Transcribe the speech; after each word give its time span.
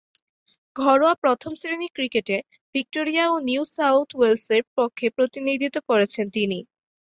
ঘরোয়া 0.75 1.13
প্রথম-শ্রেণীর 1.23 1.91
ক্রিকেটে 1.93 2.37
ভিক্টোরিয়া 2.75 3.25
ও 3.27 3.45
নিউ 3.47 3.63
সাউথ 3.75 4.07
ওয়েলসের 4.15 4.63
পক্ষে 4.77 5.07
প্রতিনিধিত্ব 5.17 5.77
করেছেন 5.89 6.25
তিনি। 6.31 6.59